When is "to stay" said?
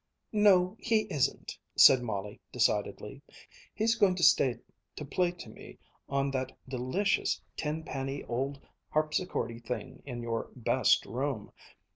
4.15-4.57